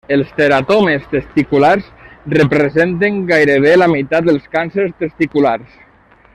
[0.13, 1.91] Els teratomes testiculars
[2.33, 5.81] representen gairebé la meitat dels càncers testiculars.